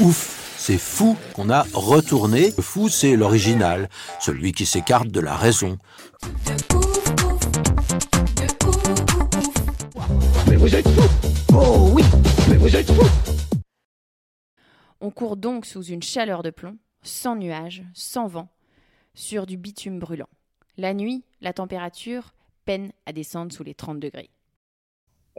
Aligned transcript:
Ouf, 0.00 0.54
c'est 0.56 0.78
fou 0.78 1.16
qu'on 1.34 1.50
a 1.50 1.62
retourné. 1.74 2.52
Le 2.56 2.62
fou, 2.62 2.88
c'est 2.88 3.16
l'original, 3.16 3.88
celui 4.20 4.52
qui 4.52 4.64
s'écarte 4.64 5.08
de 5.08 5.18
la 5.18 5.34
raison. 5.34 5.76
On 15.00 15.10
court 15.10 15.36
donc 15.36 15.66
sous 15.66 15.82
une 15.82 16.02
chaleur 16.02 16.44
de 16.44 16.50
plomb, 16.50 16.76
sans 17.02 17.34
nuages, 17.34 17.82
sans 17.92 18.28
vent, 18.28 18.48
sur 19.14 19.46
du 19.46 19.56
bitume 19.56 19.98
brûlant. 19.98 20.28
La 20.76 20.94
nuit, 20.94 21.24
la 21.40 21.52
température 21.52 22.34
peine 22.64 22.92
à 23.04 23.12
descendre 23.12 23.52
sous 23.52 23.64
les 23.64 23.74
30 23.74 23.98
degrés. 23.98 24.30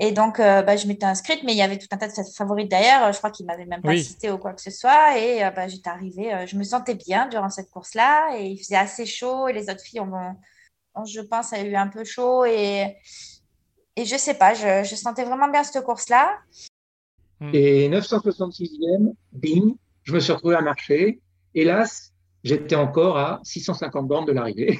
Et 0.01 0.13
donc, 0.13 0.39
euh, 0.39 0.61
bah, 0.61 0.77
je 0.77 0.87
m'étais 0.87 1.05
inscrite, 1.05 1.43
mais 1.43 1.51
il 1.51 1.57
y 1.57 1.61
avait 1.61 1.77
tout 1.77 1.87
un 1.91 1.97
tas 1.97 2.07
de 2.07 2.13
favorites 2.33 2.69
derrière. 2.69 3.11
Je 3.11 3.17
crois 3.17 3.31
qu'ils 3.31 3.45
ne 3.45 3.51
m'avaient 3.51 3.65
même 3.65 3.81
pas 3.81 3.89
Oui. 3.89 4.01
cité 4.01 4.31
ou 4.31 4.37
quoi 4.37 4.53
que 4.53 4.61
ce 4.61 4.71
soit. 4.71 5.17
Et 5.19 5.43
euh, 5.43 5.51
bah, 5.51 5.67
j'étais 5.67 5.89
arrivée, 5.89 6.33
euh, 6.33 6.45
je 6.47 6.55
me 6.55 6.63
sentais 6.63 6.95
bien 6.95 7.27
durant 7.27 7.49
cette 7.49 7.69
course-là. 7.69 8.29
Et 8.37 8.47
il 8.47 8.57
faisait 8.57 8.77
assez 8.77 9.05
chaud. 9.05 9.49
Et 9.49 9.53
les 9.53 9.63
autres 9.69 9.81
filles, 9.83 9.99
ont, 9.99 10.35
ont, 10.95 11.05
je 11.05 11.19
pense, 11.19 11.51
a 11.51 11.61
eu 11.61 11.75
un 11.75 11.87
peu 11.89 12.05
chaud. 12.05 12.45
Et, 12.45 12.95
et 13.97 14.05
je 14.05 14.15
sais 14.15 14.35
pas, 14.35 14.53
je, 14.53 14.87
je 14.89 14.95
sentais 14.95 15.25
vraiment 15.25 15.49
bien 15.49 15.63
cette 15.65 15.83
course-là. 15.83 16.37
Et 17.53 17.89
966e, 17.89 19.13
bing, 19.33 19.75
je 20.03 20.13
me 20.13 20.19
suis 20.21 20.31
retrouvé 20.31 20.55
à 20.55 20.61
marcher. 20.61 21.19
Hélas, 21.53 22.13
j'étais 22.45 22.75
encore 22.75 23.17
à 23.17 23.41
650 23.43 24.07
bornes 24.07 24.25
de 24.25 24.31
l'arrivée. 24.31 24.79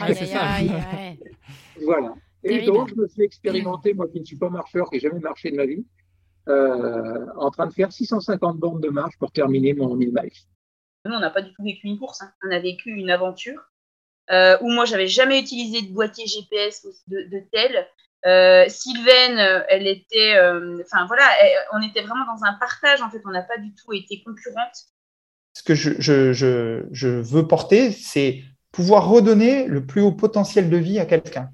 Ouais, 0.00 0.14
c'est 0.14 0.26
ça. 0.26 0.56
ouais. 0.60 1.18
voilà. 1.84 2.12
Et 2.48 2.64
donc, 2.66 2.88
je 2.88 2.94
me 2.94 3.08
suis 3.08 3.22
expérimenté, 3.22 3.94
moi 3.94 4.08
qui 4.08 4.20
ne 4.20 4.24
suis 4.24 4.36
pas 4.36 4.48
marcheur, 4.50 4.88
qui 4.88 4.96
n'ai 4.96 5.00
jamais 5.00 5.20
marché 5.20 5.50
de 5.50 5.56
ma 5.56 5.66
vie, 5.66 5.84
euh, 6.48 7.26
en 7.36 7.50
train 7.50 7.66
de 7.66 7.72
faire 7.72 7.92
650 7.92 8.58
bornes 8.58 8.80
de 8.80 8.88
marche 8.88 9.16
pour 9.18 9.32
terminer 9.32 9.74
mon 9.74 9.94
1000 9.94 10.12
miles. 10.12 10.30
Nous, 11.04 11.12
on 11.14 11.20
n'a 11.20 11.30
pas 11.30 11.42
du 11.42 11.52
tout 11.52 11.62
vécu 11.62 11.86
une 11.86 11.98
course, 11.98 12.22
hein. 12.22 12.30
on 12.46 12.50
a 12.52 12.58
vécu 12.58 12.90
une 12.90 13.10
aventure 13.10 13.60
euh, 14.30 14.56
où 14.60 14.70
moi, 14.70 14.84
j'avais 14.84 15.06
jamais 15.06 15.40
utilisé 15.40 15.82
de 15.82 15.92
boîtier 15.92 16.26
GPS 16.26 16.84
ou 16.84 16.92
de, 17.10 17.22
de 17.30 17.42
tel. 17.52 17.86
Euh, 18.26 18.64
Sylvaine, 18.68 19.38
elle 19.68 19.86
était, 19.86 20.36
euh, 20.36 20.82
enfin 20.84 21.06
voilà, 21.06 21.24
elle- 21.40 21.58
on 21.74 21.82
était 21.82 22.02
vraiment 22.02 22.24
dans 22.26 22.44
un 22.44 22.54
partage. 22.54 23.00
En 23.02 23.10
fait, 23.10 23.20
on 23.24 23.30
n'a 23.30 23.42
pas 23.42 23.58
du 23.58 23.72
tout 23.74 23.92
été 23.92 24.22
concurrentes. 24.24 24.86
ce 25.52 25.62
que 25.62 25.74
je, 25.74 25.92
je, 26.00 26.32
je, 26.32 26.84
je 26.90 27.08
veux 27.08 27.46
porter, 27.46 27.92
c'est 27.92 28.42
pouvoir 28.72 29.08
redonner 29.08 29.66
le 29.66 29.86
plus 29.86 30.00
haut 30.02 30.12
potentiel 30.12 30.68
de 30.70 30.76
vie 30.76 30.98
à 30.98 31.06
quelqu'un. 31.06 31.50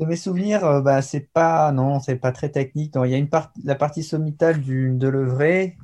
De 0.00 0.06
mes 0.06 0.16
souvenirs, 0.16 0.64
euh, 0.64 0.80
bah, 0.80 1.02
c'est 1.02 1.30
pas, 1.32 1.70
non, 1.72 2.00
c'est 2.00 2.16
pas 2.16 2.32
très 2.32 2.48
technique. 2.48 2.94
Donc, 2.94 3.04
il 3.06 3.10
y 3.10 3.14
a 3.14 3.18
une 3.18 3.28
partie, 3.28 3.60
la 3.64 3.74
partie 3.74 4.02
sommitale 4.02 4.60
du, 4.60 4.92
de 4.94 5.08
l'œuvret 5.08 5.76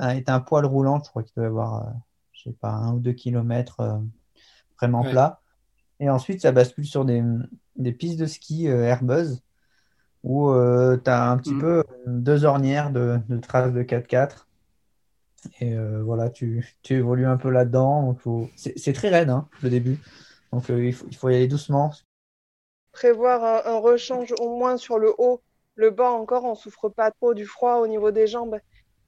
est 0.00 0.28
un 0.30 0.38
poil 0.38 0.64
roulant. 0.64 1.02
Je 1.04 1.10
crois 1.10 1.24
qu'il 1.24 1.34
doit 1.34 1.44
y 1.44 1.48
avoir, 1.48 1.88
euh, 1.88 1.90
je 2.32 2.50
sais 2.50 2.56
pas, 2.60 2.70
un 2.70 2.92
ou 2.94 3.00
deux 3.00 3.12
kilomètres 3.12 3.80
euh, 3.80 3.98
vraiment 4.78 5.02
Ouais. 5.02 5.10
plat. 5.10 5.40
Et 5.98 6.08
ensuite, 6.08 6.40
ça 6.42 6.52
bascule 6.52 6.86
sur 6.86 7.04
des, 7.04 7.22
des 7.74 7.92
pistes 7.92 8.20
de 8.20 8.26
ski 8.26 8.68
euh, 8.68 8.84
Airbus 8.84 9.40
où 10.24 10.52
tu 11.04 11.10
as 11.10 11.30
un 11.30 11.36
petit 11.38 11.54
Mhm. 11.54 11.60
peu 11.60 11.84
deux 12.06 12.44
ornières 12.44 12.90
de, 12.90 13.18
de 13.28 13.38
traces 13.38 13.72
de 13.72 13.82
4x4. 13.82 14.48
Et 15.60 15.76
voilà, 16.04 16.28
tu, 16.28 16.76
tu 16.82 16.94
évolues 16.94 17.26
un 17.26 17.36
peu 17.36 17.50
là-dedans. 17.50 18.14
Faut- 18.16 18.50
C'est 18.56 18.92
très 18.92 19.08
raide, 19.10 19.30
hein, 19.30 19.48
le 19.62 19.70
début. 19.70 19.96
Donc, 20.52 20.68
il 20.68 20.92
faut, 20.92 21.06
il 21.08 21.16
faut 21.16 21.28
y 21.30 21.36
aller 21.36 21.48
doucement. 21.48 21.92
Prévoir 22.98 23.64
un, 23.64 23.78
rechange 23.78 24.34
au 24.40 24.56
moins 24.58 24.76
sur 24.76 24.98
le 24.98 25.14
haut. 25.18 25.40
Le 25.76 25.90
bas 25.90 26.10
encore, 26.10 26.44
on 26.44 26.56
souffre 26.56 26.88
pas 26.88 27.12
trop 27.12 27.32
du 27.32 27.46
froid 27.46 27.76
au 27.76 27.86
niveau 27.86 28.10
des 28.10 28.26
jambes. 28.26 28.58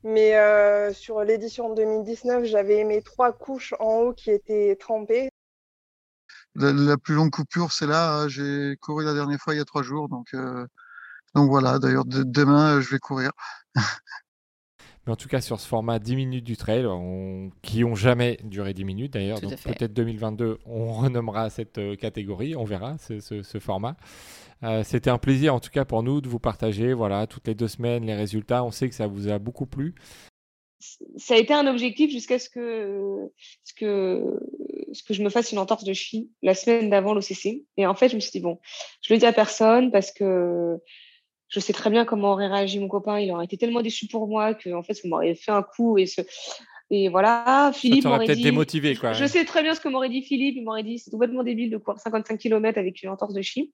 Mais 0.04 0.36
euh, 0.36 0.92
sur 0.92 1.22
l'édition 1.24 1.74
2019, 1.74 2.44
j'avais 2.44 2.84
mes 2.84 3.02
trois 3.02 3.32
couches 3.32 3.74
en 3.80 3.96
haut 3.96 4.12
qui 4.12 4.30
étaient 4.30 4.76
trempées. 4.78 5.28
La, 6.54 6.96
plus 6.96 7.16
longue 7.16 7.30
coupure, 7.32 7.72
c'est 7.72 7.88
là. 7.88 8.14
hein. 8.14 8.28
J'ai 8.28 8.76
couru 8.80 9.04
la 9.04 9.12
dernière 9.12 9.40
fois 9.40 9.54
il 9.54 9.58
y 9.58 9.60
a 9.60 9.64
trois 9.64 9.82
jours. 9.82 10.08
Donc, 10.08 10.28
euh, 10.34 10.64
donc 11.34 11.50
voilà. 11.50 11.80
D'ailleurs, 11.80 12.04
de- 12.04 12.22
demain, 12.22 12.76
euh, 12.76 12.80
je 12.80 12.90
vais 12.90 13.00
courir. 13.00 13.32
Mais 15.10 15.14
en 15.14 15.16
tout 15.16 15.26
cas, 15.28 15.40
sur 15.40 15.58
ce 15.58 15.66
format 15.66 15.98
10 15.98 16.14
minutes 16.14 16.44
du 16.44 16.56
trail, 16.56 16.86
on- 16.86 17.50
qui 17.62 17.82
ont 17.82 17.96
jamais 17.96 18.38
duré 18.44 18.72
10 18.74 18.84
minutes 18.84 19.12
d'ailleurs, 19.14 19.40
donc 19.40 19.50
peut-être 19.74 19.92
2022, 19.92 20.58
on 20.66 20.92
renommera 20.92 21.50
cette 21.50 21.78
euh, 21.78 21.96
catégorie, 21.96 22.54
on 22.54 22.62
verra 22.62 22.96
ce, 22.98 23.18
ce- 23.18 23.42
ce 23.42 23.58
format. 23.58 23.96
Euh, 24.62 24.84
C'était 24.84 25.10
un 25.10 25.18
plaisir 25.18 25.52
en 25.52 25.58
tout 25.58 25.70
cas 25.70 25.84
pour 25.84 26.04
nous 26.04 26.20
de 26.20 26.28
vous 26.28 26.38
partager, 26.38 26.92
voilà, 26.92 27.26
toutes 27.26 27.48
les 27.48 27.56
deux 27.56 27.66
semaines 27.66 28.06
les 28.06 28.14
résultats. 28.14 28.62
On 28.62 28.70
sait 28.70 28.88
que 28.88 28.94
ça 28.94 29.08
vous 29.08 29.26
a 29.26 29.40
beaucoup 29.40 29.66
plu. 29.66 29.96
ça 31.16 31.34
a 31.34 31.38
été 31.38 31.52
un 31.54 31.66
objectif 31.66 32.12
jusqu'à 32.12 32.38
ce 32.38 32.48
que, 32.48 33.32
ce 33.64 33.74
que, 33.74 34.22
ce 34.92 35.02
que 35.02 35.12
je 35.12 35.24
me 35.24 35.28
fasse 35.28 35.50
une 35.50 35.58
entorse 35.58 35.82
de 35.82 35.92
cheville 35.92 36.28
la 36.42 36.54
semaine 36.54 36.88
d'avant 36.88 37.14
l'OCC. 37.14 37.64
Et 37.78 37.84
en 37.84 37.96
fait, 37.96 38.10
je 38.10 38.14
me 38.14 38.20
suis 38.20 38.30
dit, 38.30 38.40
bon, 38.40 38.60
je 39.02 39.12
le 39.12 39.18
dis 39.18 39.26
à 39.26 39.32
personne 39.32 39.90
parce 39.90 40.12
que 40.12 40.78
je 41.50 41.60
sais 41.60 41.72
très 41.72 41.90
bien 41.90 42.04
comment 42.04 42.32
aurait 42.32 42.46
réagi 42.46 42.78
mon 42.78 42.88
copain. 42.88 43.18
Il 43.18 43.30
aurait 43.32 43.44
été 43.44 43.58
tellement 43.58 43.82
déçu 43.82 44.06
pour 44.06 44.26
moi 44.28 44.54
que, 44.54 44.70
en 44.70 44.82
fait, 44.82 44.94
ça 44.94 45.06
m'aurait 45.06 45.34
fait 45.34 45.50
un 45.50 45.62
coup 45.62 45.98
et 45.98 46.06
ce, 46.06 46.22
et 46.90 47.08
voilà. 47.08 47.70
Ça 47.72 47.78
Philippe 47.78 48.04
m'aurait 48.04 48.24
peut-être 48.24 48.38
dit, 48.38 48.44
démotivé, 48.44 48.96
quoi. 48.96 49.12
je 49.12 49.26
sais 49.26 49.44
très 49.44 49.62
bien 49.62 49.74
ce 49.74 49.80
que 49.80 49.88
m'aurait 49.88 50.08
dit 50.08 50.22
Philippe. 50.22 50.56
Il 50.56 50.64
m'aurait 50.64 50.84
dit, 50.84 50.98
c'est 50.98 51.10
complètement 51.10 51.42
débile 51.42 51.70
de 51.70 51.76
courir 51.76 51.98
55 51.98 52.38
km 52.38 52.78
avec 52.78 53.02
une 53.02 53.10
entorse 53.10 53.34
de 53.34 53.42
cheville. 53.42 53.70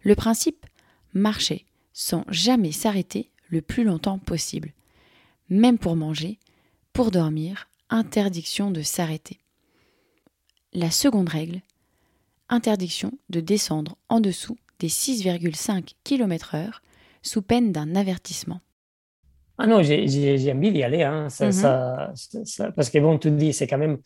Le 0.00 0.14
principe 0.14 0.66
marcher 1.14 1.64
sans 1.92 2.24
jamais 2.28 2.72
s'arrêter 2.72 3.30
le 3.48 3.62
plus 3.62 3.84
longtemps 3.84 4.18
possible. 4.18 4.72
Même 5.48 5.78
pour 5.78 5.94
manger, 5.94 6.38
pour 6.92 7.12
dormir, 7.12 7.68
interdiction 7.88 8.72
de 8.72 8.82
s'arrêter. 8.82 9.38
La 10.72 10.90
seconde 10.90 11.28
règle, 11.28 11.60
interdiction 12.48 13.12
de 13.30 13.38
descendre 13.38 13.96
en 14.08 14.20
dessous 14.20 14.56
des 14.84 14.90
6,5 14.90 15.94
km/h 16.04 16.82
sous 17.22 17.42
peine 17.42 17.72
d'un 17.72 17.96
avertissement. 17.96 18.60
Ah 19.56 19.66
non, 19.66 19.82
j'ai 19.82 20.08
j'ai- 20.08 20.36
j'ai 20.38 20.52
envie 20.52 20.72
d'y 20.72 20.82
aller. 20.82 21.02
Hein. 21.02 21.28
Ça, 21.30 21.46
Mhm. 21.46 21.52
ça- 21.52 22.12
ça- 22.14 22.44
ça- 22.44 22.72
parce 22.72 22.90
que 22.90 22.98
bon, 22.98 23.18
tu 23.18 23.30
te 23.30 23.34
dis, 23.34 23.52
c'est 23.52 23.66
quand 23.66 23.78
même 23.78 23.98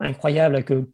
incroyable 0.00 0.64
que 0.64 0.88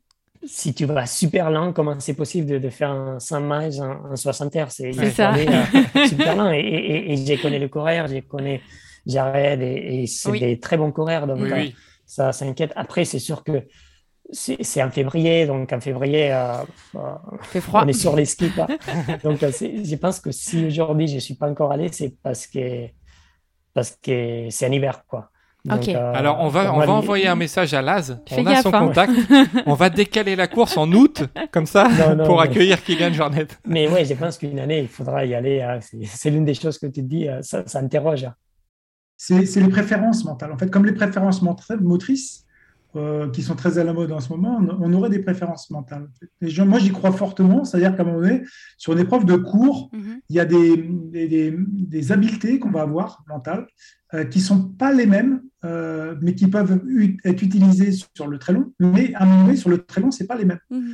si 0.46 0.74
tu 0.74 0.86
vas 0.86 1.06
super 1.06 1.50
lent, 1.50 1.72
comment 1.74 2.00
c'est 2.00 2.14
possible 2.14 2.48
de, 2.48 2.58
de 2.58 2.70
faire 2.70 2.90
un 2.90 3.20
100 3.20 3.40
miles 3.42 3.80
en, 3.82 4.12
en 4.12 4.16
60 4.16 4.56
heures? 4.56 4.72
C'est 4.72 4.92
ça. 5.10 5.30
aller, 5.30 5.46
euh, 5.48 5.64
super 6.08 6.36
lent. 6.36 6.52
Et, 6.52 6.60
et, 6.60 7.12
et- 7.12 7.12
et 7.12 7.16
je 7.36 7.42
connais 7.42 7.58
le 7.58 7.68
coureur, 7.68 8.08
je 8.08 8.20
connais 8.20 8.62
Jared, 9.06 9.62
et, 9.62 10.02
et 10.02 10.06
c'est 10.06 10.30
Oui. 10.30 10.40
des 10.40 10.58
très 10.60 10.76
bons 10.78 10.92
coureurs. 10.92 11.26
Donc, 11.26 11.38
Oui, 11.40 11.50
euh, 11.52 11.56
oui. 11.56 11.74
ça 12.06 12.32
s'inquiète. 12.32 12.72
Après, 12.76 13.04
c'est 13.04 13.18
sûr 13.18 13.44
que 13.44 13.66
c'est 14.32 14.82
en 14.82 14.90
février, 14.90 15.46
donc 15.46 15.72
en 15.72 15.80
février, 15.80 16.32
euh, 16.32 16.54
euh, 16.96 16.98
Il 17.42 17.46
fait 17.46 17.60
froid. 17.60 17.82
on 17.84 17.88
est 17.88 17.92
sur 17.92 18.14
les 18.16 18.24
skis. 18.24 18.50
quoi. 18.50 18.66
donc, 19.24 19.42
euh, 19.42 19.50
je 19.52 19.96
pense 19.96 20.20
que 20.20 20.30
si 20.30 20.66
aujourd'hui 20.66 21.08
je 21.08 21.16
ne 21.16 21.20
suis 21.20 21.34
pas 21.34 21.48
encore 21.48 21.72
allé, 21.72 21.88
c'est 21.92 22.14
parce 22.22 22.46
que 22.46 22.86
parce 23.74 23.98
que 24.02 24.46
c'est 24.50 24.66
en 24.68 24.72
hiver, 24.72 25.04
quoi. 25.06 25.30
Donc, 25.64 25.86
euh, 25.88 26.12
Alors, 26.14 26.40
on 26.40 26.48
va, 26.48 26.72
on 26.74 26.78
va 26.78 26.90
envoyer 26.92 27.28
un 27.28 27.34
message 27.36 27.74
à 27.74 27.82
Laz. 27.82 28.18
Fais 28.26 28.40
on 28.40 28.46
a 28.46 28.52
gaffe, 28.54 28.62
son 28.62 28.72
hein. 28.72 28.86
contact. 28.86 29.12
on 29.66 29.74
va 29.74 29.90
décaler 29.90 30.34
la 30.34 30.46
course 30.48 30.76
en 30.78 30.90
août, 30.90 31.22
comme 31.52 31.66
ça, 31.66 31.86
Non, 31.86 32.16
non, 32.16 32.24
pour 32.24 32.36
mais- 32.38 32.44
accueillir 32.44 32.82
Kylian 32.82 33.12
Jornet. 33.12 33.46
Mais 33.66 33.86
ouais, 33.86 34.04
je 34.06 34.14
pense 34.14 34.38
qu'une 34.38 34.58
année, 34.58 34.78
il 34.80 34.88
faudra 34.88 35.24
y 35.26 35.34
aller. 35.34 35.60
hein. 35.60 35.78
C'est- 35.82 36.30
l'une 36.30 36.46
des 36.46 36.54
choses 36.54 36.78
que 36.78 36.86
tu 36.86 37.02
te 37.02 37.06
dis, 37.06 37.26
ça, 37.42 37.62
ça 37.66 37.78
interroge. 37.80 38.24
hein. 38.24 38.34
C'est 39.18 39.44
c'est 39.44 39.60
les 39.60 39.68
préférences 39.68 40.24
mentales. 40.24 40.50
En 40.50 40.56
fait, 40.56 40.70
comme 40.70 40.86
les 40.86 40.94
préférences 40.94 41.42
motrices, 41.42 42.46
euh, 42.96 43.30
qui 43.30 43.42
sont 43.42 43.54
très 43.54 43.78
à 43.78 43.84
la 43.84 43.92
mode 43.92 44.10
en 44.12 44.20
ce 44.20 44.30
moment, 44.30 44.58
on, 44.60 44.68
on 44.82 44.92
aurait 44.94 45.10
des 45.10 45.20
préférences 45.20 45.70
mentales. 45.70 46.08
Les 46.40 46.48
gens, 46.50 46.66
moi, 46.66 46.78
j'y 46.80 46.90
crois 46.90 47.12
fortement, 47.12 47.64
c'est-à-dire 47.64 47.94
qu'à 47.96 48.02
un 48.02 48.06
moment 48.06 48.20
donné, 48.20 48.42
sur 48.78 48.92
une 48.92 48.98
épreuve 48.98 49.24
de 49.24 49.36
cours, 49.36 49.90
Mhm. 49.92 50.20
il 50.28 50.36
y 50.36 50.40
a 50.40 50.44
des, 50.44 50.76
des, 51.12 51.28
des- 51.28 51.56
des 51.58 52.12
habiletés 52.12 52.58
qu'on 52.58 52.70
va 52.70 52.82
avoir 52.82 53.24
mentales 53.28 53.66
euh, 54.14 54.24
qui 54.24 54.40
sont 54.40 54.60
pas 54.70 54.92
les 54.92 55.06
mêmes, 55.06 55.42
euh, 55.64 56.16
mais 56.20 56.34
qui 56.34 56.48
peuvent 56.48 56.80
être 57.24 57.42
utilisées 57.42 57.92
sur 57.92 58.26
le 58.26 58.38
très 58.38 58.52
long. 58.52 58.72
Mais 58.80 59.14
à 59.14 59.22
un 59.22 59.26
moment 59.26 59.44
donné, 59.44 59.56
sur 59.56 59.70
le 59.70 59.78
très 59.78 60.00
long, 60.00 60.10
c'est 60.10 60.26
pas 60.26 60.36
les 60.36 60.44
mêmes. 60.44 60.58
Mhm. 60.70 60.92